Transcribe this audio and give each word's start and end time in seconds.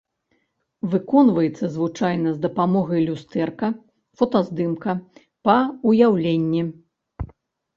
Выконваецца 0.91 1.65
звычайна 1.75 2.29
з 2.37 2.41
дапамогай 2.45 3.01
люстэрка, 3.09 3.67
фотаздымка, 4.23 4.91
па 5.49 5.57
ўяўленні. 5.91 6.61